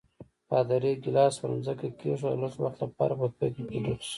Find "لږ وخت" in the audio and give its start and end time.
2.41-2.79